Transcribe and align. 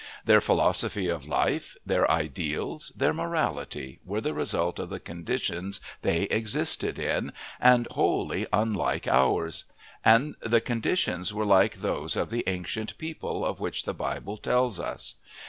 Their 0.25 0.41
philosophy 0.41 1.09
of 1.09 1.27
life, 1.27 1.77
their 1.85 2.09
ideals, 2.09 2.91
their 2.95 3.13
morality, 3.13 3.99
were 4.03 4.19
the 4.19 4.33
result 4.33 4.79
of 4.79 4.89
the 4.89 4.99
conditions 4.99 5.79
they 6.01 6.23
existed 6.23 6.97
in, 6.97 7.33
and 7.59 7.85
wholly 7.91 8.47
unlike 8.51 9.07
ours; 9.07 9.65
and 10.03 10.33
the 10.41 10.59
conditions 10.59 11.35
were 11.35 11.45
like 11.45 11.75
those 11.77 12.15
of 12.15 12.31
the 12.31 12.43
ancient 12.47 12.97
people 12.97 13.45
of 13.45 13.59
which 13.59 13.85
the 13.85 13.93
Bible 13.93 14.37
tells 14.37 14.79
us. 14.79 15.19